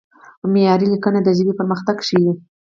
[0.53, 2.31] معیاري لیکنه د ژبې پرمختګ ښيي.